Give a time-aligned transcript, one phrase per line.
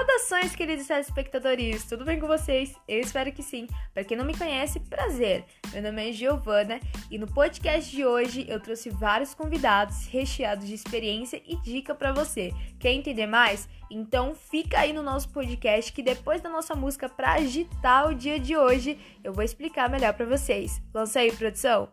[0.00, 1.84] Saudações, queridos telespectadores!
[1.84, 2.74] Tudo bem com vocês?
[2.88, 3.66] Eu espero que sim.
[3.92, 5.44] Para quem não me conhece, prazer.
[5.74, 6.80] Meu nome é Giovana
[7.10, 12.14] e no podcast de hoje eu trouxe vários convidados recheados de experiência e dica para
[12.14, 12.50] você.
[12.78, 13.68] Quer entender mais?
[13.90, 18.40] Então fica aí no nosso podcast que depois da nossa música para agitar o dia
[18.40, 20.80] de hoje, eu vou explicar melhor para vocês.
[20.94, 21.90] Lança aí, produção.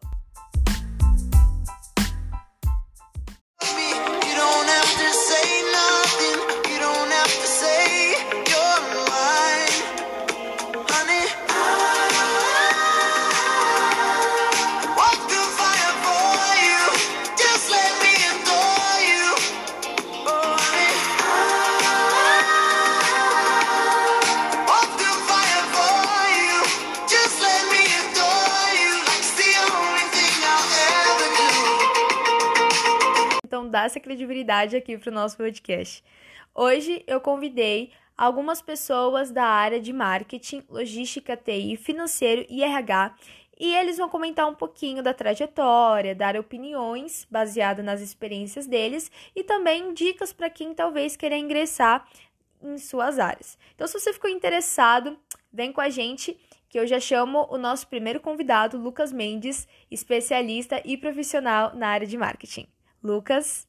[33.98, 36.04] Essa credibilidade aqui para o nosso podcast.
[36.54, 43.16] Hoje eu convidei algumas pessoas da área de marketing, logística, TI, financeiro e RH
[43.60, 49.44] e eles vão comentar um pouquinho da trajetória, dar opiniões baseadas nas experiências deles e
[49.44, 52.08] também dicas para quem talvez queira ingressar
[52.62, 53.58] em suas áreas.
[53.74, 55.18] Então, se você ficou interessado,
[55.52, 56.38] vem com a gente
[56.70, 62.06] que eu já chamo o nosso primeiro convidado, Lucas Mendes, especialista e profissional na área
[62.06, 62.68] de marketing.
[63.02, 63.67] Lucas.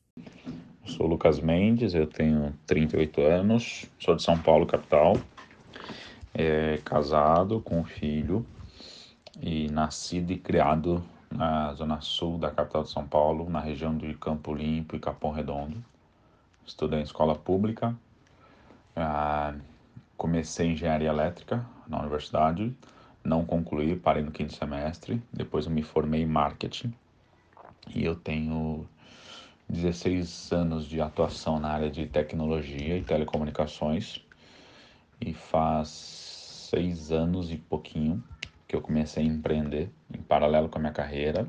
[0.85, 5.17] Sou Lucas Mendes, eu tenho 38 anos, sou de São Paulo, capital,
[6.35, 8.45] é, casado com um filho
[9.41, 14.15] e nascido e criado na zona sul da capital de São Paulo, na região de
[14.15, 15.85] Campo Limpo e Capão Redondo.
[16.67, 17.95] Estudei em escola pública,
[18.97, 19.55] ah,
[20.17, 22.75] comecei engenharia elétrica na universidade,
[23.23, 26.93] não concluí, parei no quinto semestre, depois eu me formei em marketing
[27.95, 28.87] e eu tenho
[29.69, 34.25] 16 anos de atuação na área de tecnologia e telecomunicações
[35.21, 35.89] e faz
[36.71, 38.25] seis anos e pouquinho
[38.67, 41.47] que eu comecei a empreender em paralelo com a minha carreira.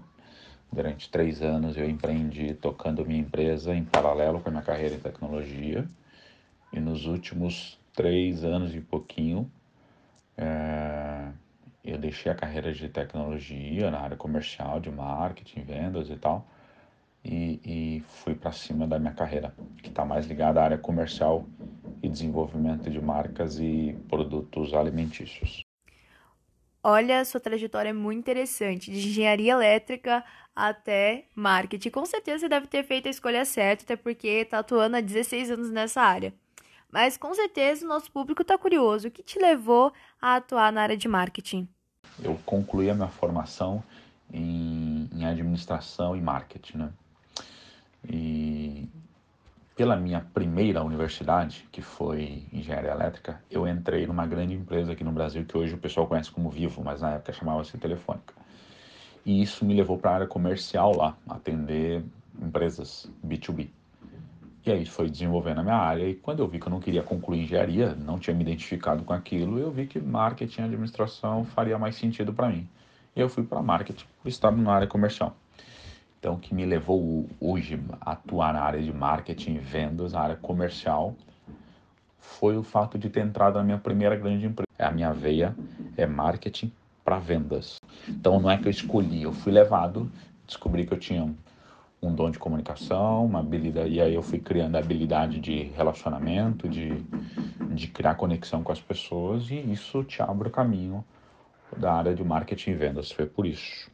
[0.72, 5.00] Durante três anos eu empreendi tocando minha empresa em paralelo com a minha carreira em
[5.00, 5.88] tecnologia
[6.74, 9.50] e nos últimos três anos e pouquinho
[10.38, 11.30] é,
[11.86, 16.46] eu deixei a carreira de tecnologia na área comercial, de marketing, vendas e tal
[17.24, 21.46] e, e fui para cima da minha carreira, que está mais ligada à área comercial
[22.02, 25.62] e desenvolvimento de marcas e produtos alimentícios.
[26.82, 30.24] Olha, sua trajetória é muito interessante, de engenharia elétrica
[30.56, 31.90] até marketing.
[31.90, 35.52] Com certeza você deve ter feito a escolha certa, até porque está atuando há 16
[35.52, 36.34] anos nessa área.
[36.90, 39.10] Mas com certeza o nosso público está curioso.
[39.10, 39.92] O que te levou
[40.22, 41.68] a atuar na área de marketing?
[42.24, 43.84] Eu concluí a minha formação
[44.34, 46.94] em, em administração e marketing, né?
[48.08, 48.88] E
[49.76, 55.12] pela minha primeira universidade, que foi engenharia elétrica, eu entrei numa grande empresa aqui no
[55.12, 58.34] Brasil que hoje o pessoal conhece como Vivo, mas na época chamava-se Telefônica.
[59.26, 62.04] E isso me levou para a área comercial lá, atender
[62.42, 63.70] empresas B2B.
[64.66, 67.02] E aí foi desenvolvendo a minha área e quando eu vi que eu não queria
[67.02, 71.78] concluir engenharia, não tinha me identificado com aquilo, eu vi que marketing e administração faria
[71.78, 72.68] mais sentido para mim.
[73.16, 75.36] E eu fui para marketing, estava na área comercial.
[76.20, 80.20] Então, o que me levou hoje a atuar na área de marketing e vendas, na
[80.20, 81.16] área comercial,
[82.20, 84.68] foi o fato de ter entrado na minha primeira grande empresa.
[84.78, 85.56] É a minha veia
[85.96, 86.72] é marketing
[87.06, 87.78] para vendas.
[88.08, 90.12] Então, não é que eu escolhi, eu fui levado,
[90.46, 91.34] descobri que eu tinha
[92.02, 96.68] um, dom de comunicação, uma habilidade, e aí eu fui criando a habilidade de relacionamento,
[96.68, 97.02] de,
[97.72, 101.04] de criar conexão com as pessoas, e isso te abre o caminho
[101.78, 103.10] da área de marketing e vendas.
[103.10, 103.90] Foi por isso.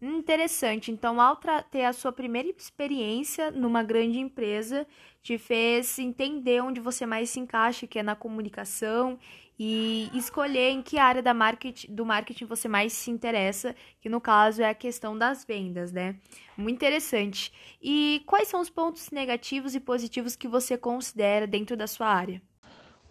[0.00, 0.90] Interessante.
[0.90, 1.38] Então, ao
[1.70, 4.86] ter a sua primeira experiência numa grande empresa,
[5.22, 9.18] te fez entender onde você mais se encaixa, que é na comunicação,
[9.58, 14.18] e escolher em que área da marketing, do marketing você mais se interessa, que no
[14.18, 16.16] caso é a questão das vendas, né?
[16.56, 17.52] Muito interessante.
[17.82, 22.40] E quais são os pontos negativos e positivos que você considera dentro da sua área?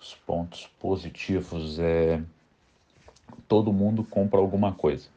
[0.01, 2.19] Os pontos positivos é
[3.47, 5.07] todo mundo compra alguma coisa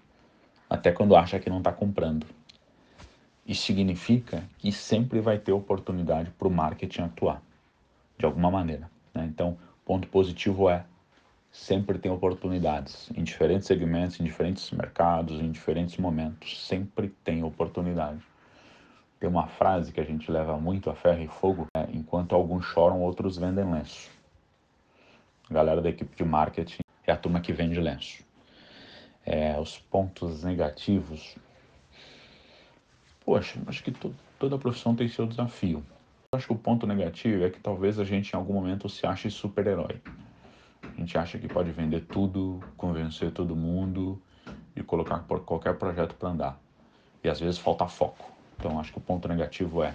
[0.73, 2.27] até quando acha que não está comprando.
[3.47, 7.43] Isso significa que sempre vai ter oportunidade para o marketing atuar,
[8.17, 8.91] de alguma maneira.
[9.13, 9.27] Né?
[9.27, 10.87] Então, ponto positivo é
[11.51, 16.67] sempre tem oportunidades em diferentes segmentos, em diferentes mercados, em diferentes momentos.
[16.67, 18.23] Sempre tem oportunidade.
[19.21, 22.65] Tem uma frase que a gente leva muito a ferro e fogo: é, enquanto alguns
[22.65, 24.11] choram, outros vendem lenço.
[25.51, 28.25] A galera da equipe de marketing é a turma que vende lenço
[29.25, 31.37] é, os pontos negativos.
[33.25, 35.85] Poxa, acho que to toda profissão tem seu desafio.
[36.33, 39.31] acho que o ponto negativo é que talvez a gente em algum momento se ache
[39.31, 40.01] super-herói.
[40.83, 44.21] A gente acha que pode vender tudo, convencer todo mundo
[44.75, 46.61] e colocar qualquer projeto para andar.
[47.23, 48.33] E às vezes falta foco.
[48.59, 49.95] Então acho que o ponto negativo é,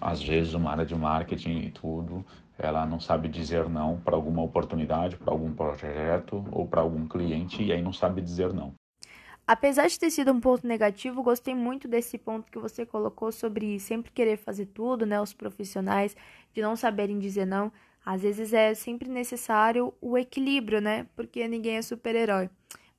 [0.00, 2.24] às vezes uma área de marketing e tudo,
[2.62, 7.62] ela não sabe dizer não para alguma oportunidade, para algum projeto ou para algum cliente
[7.62, 8.72] e aí não sabe dizer não.
[9.46, 13.78] Apesar de ter sido um ponto negativo, gostei muito desse ponto que você colocou sobre
[13.80, 15.20] sempre querer fazer tudo, né?
[15.20, 16.16] Os profissionais
[16.54, 17.72] de não saberem dizer não.
[18.04, 21.06] Às vezes é sempre necessário o equilíbrio, né?
[21.16, 22.48] Porque ninguém é super-herói.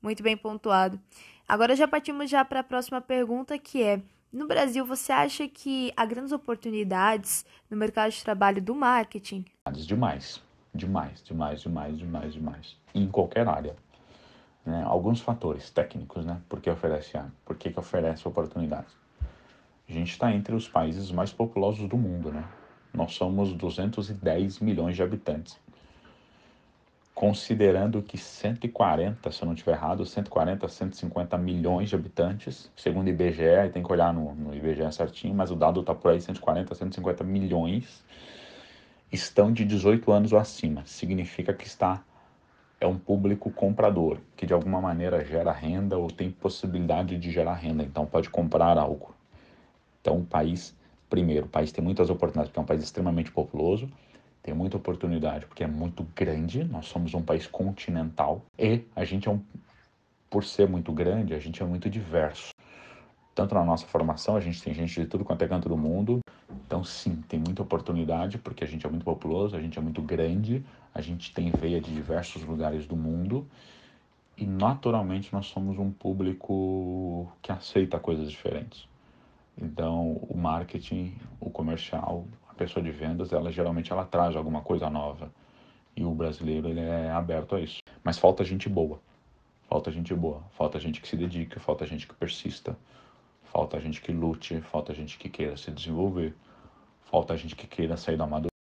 [0.01, 1.00] Muito bem pontuado.
[1.48, 4.01] Agora já partimos já para a próxima pergunta, que é:
[4.33, 9.45] no Brasil, você acha que há grandes oportunidades no mercado de trabalho do marketing?
[9.71, 10.41] Demais,
[10.74, 12.77] demais, demais, demais, demais, demais.
[12.95, 13.75] Em qualquer área.
[14.65, 14.81] Né?
[14.88, 16.41] Alguns fatores técnicos, né?
[16.50, 17.19] Por que oferece?
[17.45, 18.91] Por que, que oferece oportunidades?
[19.88, 22.44] A gente está entre os países mais populosos do mundo, né?
[22.91, 25.59] Nós somos 210 milhões de habitantes
[27.13, 33.10] considerando que 140, se eu não estiver errado, 140, 150 milhões de habitantes, segundo o
[33.10, 36.74] IBGE, tem que olhar no, no IBGE certinho, mas o dado está por aí, 140,
[36.74, 38.04] 150 milhões,
[39.12, 40.83] estão de 18 anos ou acima.
[40.86, 42.04] Significa que está
[42.83, 47.54] é um público comprador, que de alguma maneira gera renda ou tem possibilidade de gerar
[47.54, 49.16] renda, então pode comprar algo.
[50.01, 50.75] Então o país,
[51.09, 53.89] primeiro, o país tem muitas oportunidades, porque é um país extremamente populoso,
[54.44, 59.28] tem muita oportunidade, porque é muito grande, nós somos um país continental e a gente
[59.30, 59.42] é um,
[60.30, 62.51] por ser muito grande, a gente é muito diverso.
[63.34, 66.19] Tanto na nossa formação, a gente tem gente de tudo quanto é canto do mundo.
[66.68, 70.01] Então, sim, tem muita oportunidade, porque a gente é muito populoso, a gente é muito
[70.01, 70.63] grande,
[70.94, 73.48] a gente tem veia de diversos lugares do mundo.
[74.38, 78.88] E, naturalmente, nós somos um público que aceita coisas diferentes.
[79.57, 84.89] Então, o marketing, o comercial, a pessoa de vendas, ela geralmente ela traz alguma coisa
[84.89, 85.31] nova.
[85.95, 87.79] E o brasileiro, ele é aberto a isso.
[88.03, 89.00] Mas falta gente boa.
[89.67, 90.44] Falta gente boa.
[90.51, 92.77] Falta gente que se dedique, falta gente que persista.
[93.44, 96.33] Falta gente que lute, falta gente que queira se desenvolver.
[97.03, 98.53] Falta gente que queira sair da madureza.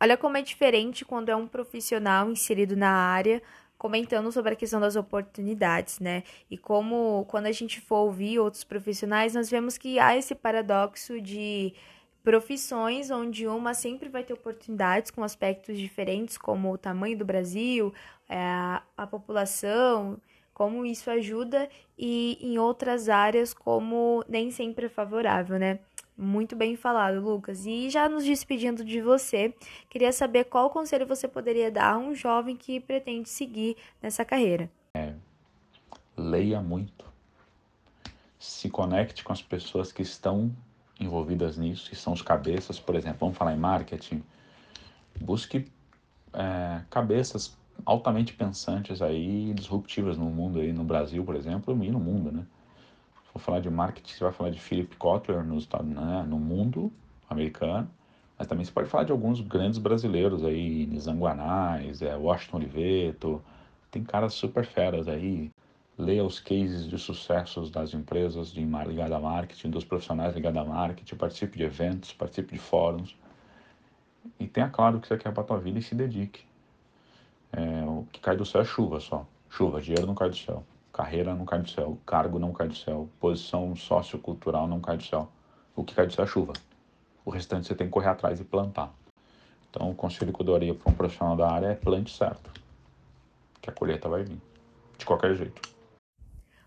[0.00, 3.42] Olha como é diferente quando é um profissional inserido na área
[3.76, 6.22] comentando sobre a questão das oportunidades, né?
[6.50, 11.20] E como quando a gente for ouvir outros profissionais, nós vemos que há esse paradoxo
[11.20, 11.74] de
[12.24, 17.92] profissões onde uma sempre vai ter oportunidades com aspectos diferentes, como o tamanho do Brasil,
[18.26, 18.40] é,
[18.96, 20.18] a população,
[20.54, 21.68] como isso ajuda,
[21.98, 25.78] e em outras áreas, como nem sempre é favorável, né?
[26.16, 27.66] Muito bem falado, Lucas.
[27.66, 29.52] E já nos despedindo de você,
[29.90, 34.70] queria saber qual conselho você poderia dar a um jovem que pretende seguir nessa carreira.
[34.94, 35.12] É,
[36.16, 37.04] leia muito.
[38.38, 40.54] Se conecte com as pessoas que estão
[40.98, 44.22] envolvidas nisso, que são os cabeças, por exemplo, vamos falar em marketing,
[45.20, 45.70] busque
[46.32, 52.00] é, cabeças altamente pensantes aí, disruptivas no mundo aí, no Brasil, por exemplo, e no
[52.00, 52.46] mundo, né?
[53.24, 56.92] Se for falar de marketing, você vai falar de Philip Kotler nos, né, no mundo
[57.28, 57.90] americano,
[58.38, 63.42] mas também você pode falar de alguns grandes brasileiros aí, Nizanguanais, é, Washington Oliveto,
[63.90, 65.50] tem caras super feras aí,
[65.96, 70.64] leia os cases de sucessos das empresas de ligada a marketing, dos profissionais ligados a
[70.64, 73.16] marketing, participe de eventos, participe de fóruns
[74.38, 76.44] e tenha claro o que você quer para a tua vida e se dedique.
[77.52, 79.24] É, o que cai do céu é chuva só.
[79.48, 80.64] Chuva, dinheiro não cai do céu.
[80.92, 81.98] Carreira não cai do céu.
[82.04, 83.08] Cargo não cai do céu.
[83.20, 85.28] Posição sociocultural não cai do céu.
[85.76, 86.52] O que cai do céu é chuva.
[87.24, 88.92] O restante você tem que correr atrás e plantar.
[89.70, 92.50] Então, o conselho que eu daria para um profissional da área é plante certo.
[93.60, 94.40] Que a colheita vai vir.
[94.98, 95.73] De qualquer jeito.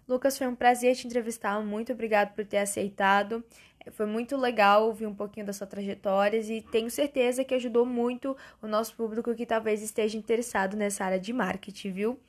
[0.07, 1.61] Lucas, foi um prazer te entrevistar.
[1.61, 3.43] Muito obrigado por ter aceitado.
[3.91, 8.35] Foi muito legal ouvir um pouquinho da sua trajetória e tenho certeza que ajudou muito
[8.61, 12.19] o nosso público que talvez esteja interessado nessa área de marketing, viu?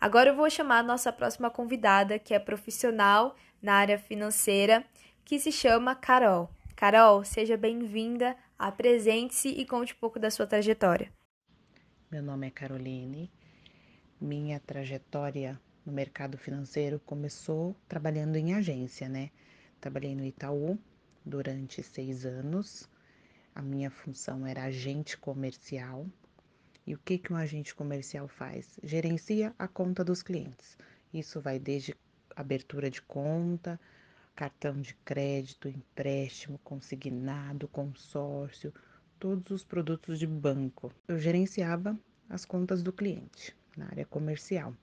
[0.00, 4.84] Agora eu vou chamar a nossa próxima convidada, que é profissional na área financeira,
[5.24, 6.50] que se chama Carol.
[6.76, 11.12] Carol, seja bem-vinda, apresente-se e conte um pouco da sua trajetória.
[12.10, 13.30] Meu nome é Caroline.
[14.20, 19.30] Minha trajetória no mercado financeiro começou trabalhando em agência, né?
[19.80, 20.78] Trabalhei no Itaú
[21.24, 22.88] durante seis anos.
[23.54, 26.06] A minha função era agente comercial.
[26.86, 28.78] E o que, que um agente comercial faz?
[28.82, 30.76] Gerencia a conta dos clientes.
[31.12, 31.94] Isso vai desde
[32.34, 33.78] abertura de conta,
[34.34, 38.72] cartão de crédito, empréstimo, consignado, consórcio,
[39.18, 40.92] todos os produtos de banco.
[41.06, 41.98] Eu gerenciava
[42.28, 44.74] as contas do cliente na área comercial.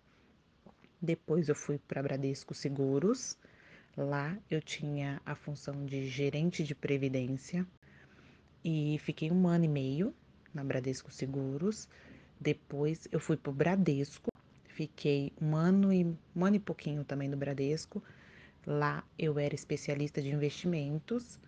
[1.01, 3.38] Depois eu fui para Bradesco Seguros.
[3.98, 7.65] Lá eu tinha a função de gerente de previdência.
[8.63, 10.13] e fiquei um ano e meio
[10.53, 11.89] na Bradesco Seguros.
[12.39, 14.29] Depois eu fui para o Bradesco,
[14.67, 16.05] fiquei um ano e
[16.36, 18.03] um ano e pouquinho também no Bradesco.
[18.65, 21.39] Lá eu era especialista de investimentos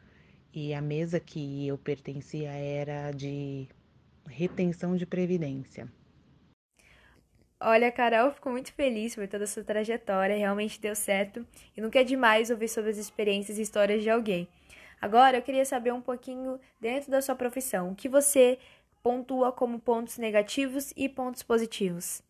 [0.54, 3.68] e a mesa que eu pertencia era de
[4.28, 5.92] retenção de previdência.
[7.66, 12.04] Olha, Carol, fico muito feliz por toda essa trajetória, realmente deu certo e nunca é
[12.04, 14.50] demais ouvir sobre as experiências e histórias de alguém.
[15.00, 18.60] Agora, eu queria saber um pouquinho dentro da sua profissão, o que você
[19.02, 22.22] pontua como pontos negativos e pontos positivos?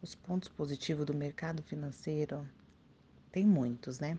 [0.00, 2.48] Os pontos positivos do mercado financeiro
[3.32, 4.16] tem muitos, né?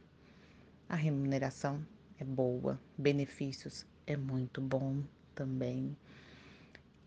[0.89, 1.81] A remuneração
[2.19, 5.01] é boa, benefícios é muito bom
[5.33, 5.95] também.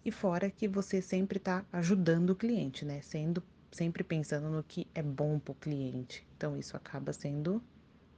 [0.06, 3.00] E fora que você sempre está ajudando o cliente, né?
[3.02, 6.24] Sendo sempre pensando no que é bom para o cliente.
[6.36, 7.60] Então, isso acaba sendo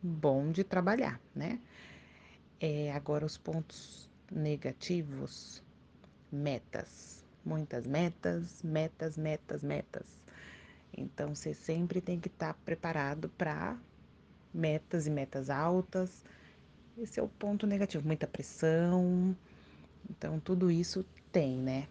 [0.03, 1.59] bom de trabalhar, né?
[2.61, 5.63] É, agora, os pontos negativos,
[6.31, 7.25] metas.
[7.43, 10.21] Muitas metas, metas, metas, metas.
[10.95, 13.79] Então, você sempre tem que estar tá preparado para
[14.53, 16.23] metas e metas altas.
[16.99, 19.35] Esse é o ponto negativo, muita pressão.
[20.11, 21.89] Então, tudo isso tem, né?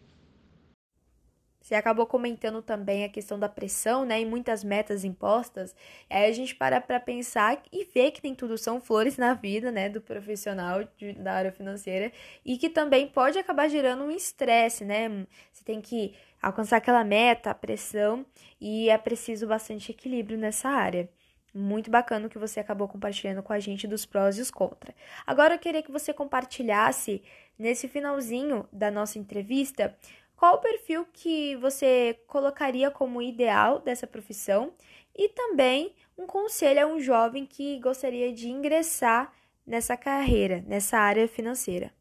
[1.68, 5.76] Você acabou comentando também a questão da pressão, né, e muitas metas impostas.
[6.10, 9.70] Aí a gente para para pensar e ver que nem tudo são flores na vida,
[9.70, 12.10] né, do profissional de, da área financeira
[12.46, 15.28] e que também pode acabar gerando um estresse, né?
[15.52, 18.26] Você tem que alcançar aquela meta, a pressão
[18.62, 21.10] e é preciso bastante equilíbrio nessa área.
[21.54, 24.96] Muito bacana que você acabou compartilhando com a gente dos prós e os contras.
[25.26, 27.22] Agora eu queria que você compartilhasse
[27.58, 29.96] nesse finalzinho da nossa entrevista
[30.38, 34.72] qual o perfil que você colocaria como ideal dessa profissão
[35.16, 39.34] e também um conselho a um jovem que gostaria de ingressar
[39.66, 41.92] nessa carreira, nessa área financeira.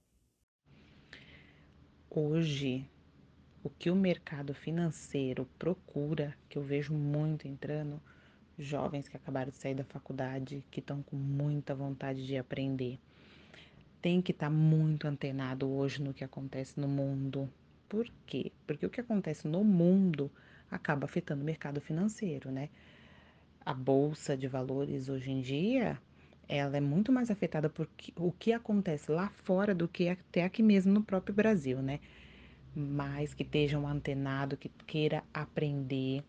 [2.11, 2.87] Hoje,
[3.65, 8.01] o que o mercado financeiro procura, que eu vejo muito entrando,
[8.59, 12.99] jovens que acabaram de sair da faculdade, que estão com muita vontade de aprender.
[14.07, 17.51] Tem que estar tá muito antenado hoje no que acontece no mundo.
[17.89, 18.53] Por quê?
[18.65, 20.31] Porque o que acontece no mundo
[20.71, 22.69] acaba afetando o mercado financeiro, né?
[23.65, 26.01] A bolsa de valores hoje em dia,
[26.49, 30.63] ela é muito mais afetada por o que acontece lá fora do que até aqui
[30.63, 31.99] mesmo no próprio Brasil, né?
[32.77, 36.23] Mas que esteja um antenado, que queira aprender.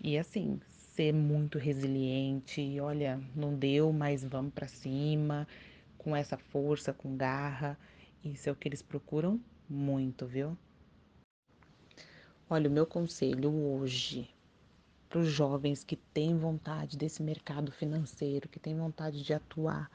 [0.00, 0.60] E assim,
[0.94, 2.78] ser muito resiliente.
[2.78, 5.44] Olha, não deu, mas vamos para cima,
[6.06, 7.76] com essa força, com garra.
[8.22, 10.56] Isso é o que eles procuram muito, viu?
[12.48, 14.30] Olha, o meu conselho hoje
[15.08, 19.90] para os jovens que têm vontade desse mercado financeiro, que têm vontade de atuar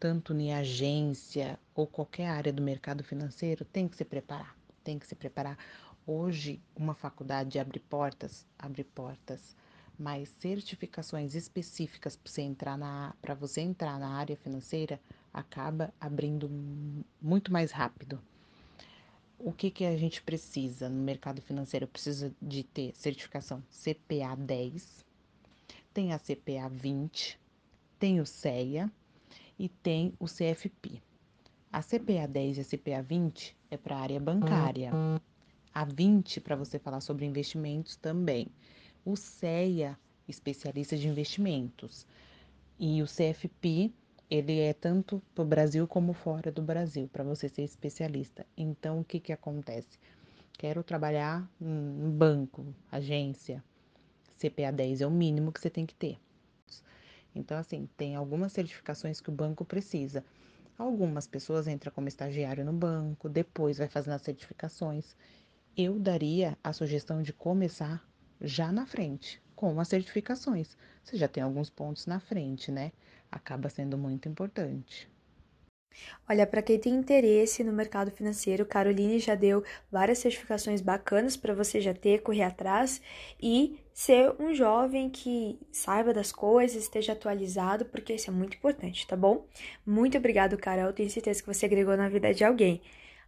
[0.00, 4.56] tanto em agência ou qualquer área do mercado financeiro, tem que se preparar.
[4.82, 5.56] Tem que se preparar.
[6.04, 9.54] Hoje, uma faculdade abre portas, abre portas
[9.98, 15.00] mas certificações específicas para você entrar na para você entrar na área financeira
[15.36, 16.48] acaba abrindo
[17.20, 18.18] muito mais rápido.
[19.38, 21.86] O que, que a gente precisa no mercado financeiro?
[21.86, 25.04] Precisa de ter certificação CPA 10,
[25.92, 27.38] tem a CPA 20,
[27.98, 28.90] tem o CEA
[29.58, 31.02] e tem o CFP.
[31.70, 34.90] A CPA 10 e a CPA 20 é para a área bancária.
[35.74, 38.48] A 20 para você falar sobre investimentos também
[39.04, 42.04] o CEA, especialista de investimentos,
[42.78, 43.92] e o CFP,
[44.30, 48.46] ele é tanto para o Brasil como fora do Brasil, para você ser especialista.
[48.56, 49.98] Então, o que, que acontece?
[50.52, 53.62] Quero trabalhar em banco, agência,
[54.38, 56.18] CPA 10 é o mínimo que você tem que ter.
[57.34, 60.24] Então, assim, tem algumas certificações que o banco precisa.
[60.78, 65.16] Algumas pessoas entram como estagiário no banco, depois vai fazendo as certificações.
[65.76, 68.06] Eu daria a sugestão de começar
[68.40, 70.76] já na frente, com as certificações.
[71.02, 72.92] Você já tem alguns pontos na frente, né?
[73.30, 75.08] Acaba sendo muito importante.
[76.28, 81.54] Olha, para quem tem interesse no mercado financeiro, Caroline já deu várias certificações bacanas para
[81.54, 83.00] você já ter, correr atrás
[83.40, 89.06] e ser um jovem que saiba das coisas, esteja atualizado, porque isso é muito importante,
[89.06, 89.46] tá bom?
[89.86, 90.92] Muito obrigado, Carol.
[90.92, 92.82] Tenho certeza que você agregou na vida de alguém.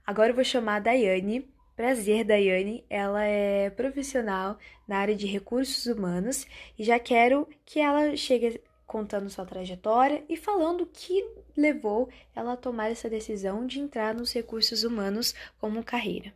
[0.06, 2.84] Agora eu vou chamar a Daiane Prazer, Daiane.
[2.90, 6.44] Ela é profissional na área de recursos humanos
[6.76, 12.54] e já quero que ela chegue contando sua trajetória e falando o que levou ela
[12.54, 16.32] a tomar essa decisão de entrar nos recursos humanos como carreira.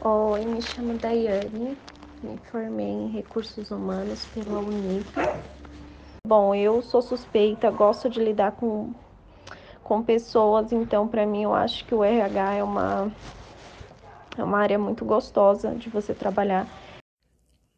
[0.00, 1.76] Oi, me chamo Daiane,
[2.22, 5.04] me formei em recursos humanos pela Unip.
[6.26, 8.94] Bom, eu sou suspeita, gosto de lidar com
[9.82, 13.12] com pessoas, então para mim eu acho que o RH é uma
[14.36, 16.66] é uma área muito gostosa de você trabalhar.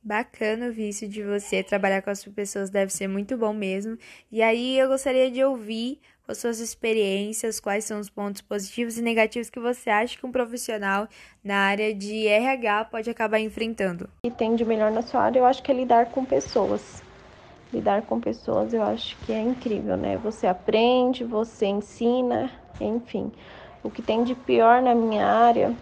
[0.09, 3.99] Bacana o vício de você trabalhar com as pessoas, deve ser muito bom mesmo.
[4.33, 9.03] E aí eu gostaria de ouvir as suas experiências, quais são os pontos positivos e
[9.03, 11.07] negativos que você acha que um profissional
[11.45, 14.09] na área de RH pode acabar enfrentando.
[14.25, 17.03] E tem de melhor na sua área, eu acho que é lidar com pessoas
[17.71, 20.17] lidar com pessoas eu acho que é incrível, né?
[20.25, 22.51] Você aprende, você ensina,
[22.81, 23.31] enfim.
[23.85, 25.77] O que tem de pior na minha área.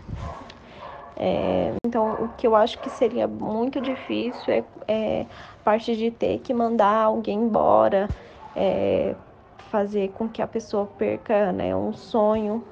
[1.18, 5.26] É, então, o que eu acho que seria muito difícil é, é
[5.64, 8.08] parte de ter que mandar alguém embora,
[8.54, 9.16] é,
[9.58, 12.66] fazer com que a pessoa perca né, um sonho,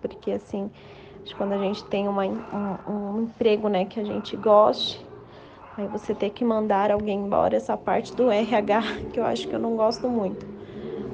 [0.00, 0.70] porque assim,
[1.36, 5.06] quando a gente tem uma, um, um emprego né, que a gente goste,
[5.76, 8.80] Aí você ter que mandar alguém embora, essa parte do RH,
[9.12, 10.46] que eu acho que eu não gosto muito.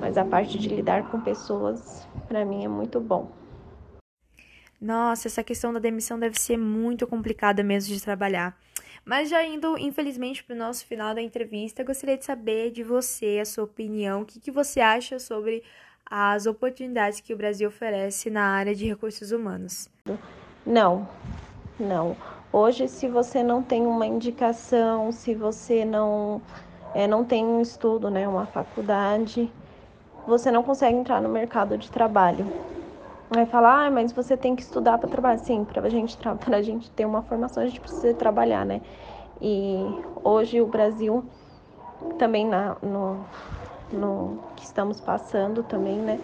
[0.00, 3.43] Mas a parte de lidar com pessoas, para mim, é muito bom.
[4.80, 8.56] Nossa, essa questão da demissão deve ser muito complicada mesmo de trabalhar.
[9.04, 13.38] Mas já indo, infelizmente, para o nosso final da entrevista, gostaria de saber de você,
[13.40, 15.62] a sua opinião, o que, que você acha sobre
[16.06, 19.88] as oportunidades que o Brasil oferece na área de recursos humanos.
[20.66, 21.08] Não,
[21.78, 22.16] não.
[22.52, 26.40] Hoje, se você não tem uma indicação, se você não,
[26.94, 29.50] é, não tem um estudo, né, uma faculdade,
[30.26, 32.46] você não consegue entrar no mercado de trabalho.
[33.34, 35.38] Vai falar, ah, mas você tem que estudar para trabalhar.
[35.38, 38.80] Sim, para gente, a gente ter uma formação, a gente precisa trabalhar, né?
[39.40, 41.24] E hoje o Brasil,
[42.16, 43.26] também na, no,
[43.92, 46.20] no que estamos passando também, né?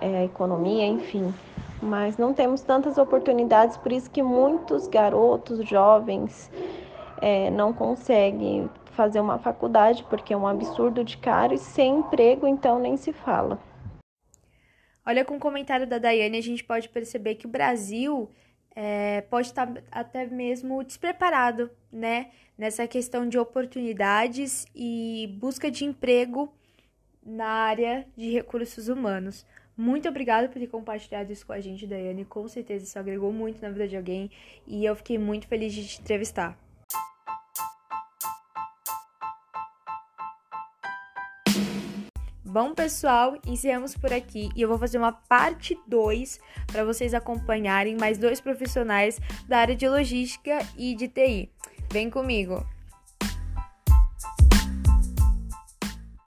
[0.00, 1.34] É, a economia, enfim,
[1.82, 6.52] mas não temos tantas oportunidades, por isso que muitos garotos, jovens,
[7.20, 12.46] é, não conseguem fazer uma faculdade, porque é um absurdo de caro, e sem emprego,
[12.46, 13.58] então nem se fala.
[15.08, 18.30] Olha, com o comentário da Daiane, a gente pode perceber que o Brasil
[18.76, 22.30] é, pode estar até mesmo despreparado, né?
[22.58, 26.52] Nessa questão de oportunidades e busca de emprego
[27.24, 29.46] na área de recursos humanos.
[29.74, 32.26] Muito obrigada por ter compartilhado isso com a gente, Daiane.
[32.26, 34.30] Com certeza isso agregou muito na vida de alguém
[34.66, 36.67] e eu fiquei muito feliz de te entrevistar.
[42.60, 47.96] Bom, pessoal, encerramos por aqui e eu vou fazer uma parte 2 para vocês acompanharem
[47.96, 51.52] mais dois profissionais da área de logística e de TI.
[51.88, 52.66] Vem comigo!